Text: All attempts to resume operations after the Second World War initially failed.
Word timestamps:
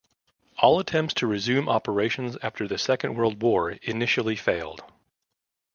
All 0.57 0.79
attempts 0.79 1.13
to 1.13 1.27
resume 1.27 1.69
operations 1.69 2.35
after 2.41 2.67
the 2.67 2.79
Second 2.79 3.13
World 3.13 3.43
War 3.43 3.69
initially 3.69 4.35
failed. 4.35 4.83